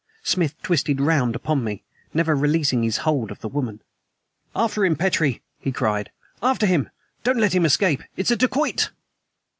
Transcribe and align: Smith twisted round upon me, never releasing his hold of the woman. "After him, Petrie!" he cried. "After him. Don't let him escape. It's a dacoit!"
Smith 0.23 0.59
twisted 0.63 0.99
round 0.99 1.35
upon 1.35 1.63
me, 1.63 1.83
never 2.11 2.35
releasing 2.35 2.81
his 2.81 2.97
hold 3.05 3.29
of 3.29 3.39
the 3.41 3.47
woman. 3.47 3.83
"After 4.55 4.83
him, 4.83 4.95
Petrie!" 4.95 5.43
he 5.59 5.71
cried. 5.71 6.09
"After 6.41 6.65
him. 6.65 6.89
Don't 7.23 7.37
let 7.39 7.53
him 7.53 7.65
escape. 7.65 8.01
It's 8.17 8.31
a 8.31 8.35
dacoit!" 8.35 8.89